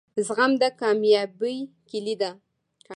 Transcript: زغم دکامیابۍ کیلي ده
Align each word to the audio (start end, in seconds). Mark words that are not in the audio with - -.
زغم 0.25 0.51
دکامیابۍ 0.63 1.57
کیلي 1.89 2.15
ده 2.21 2.31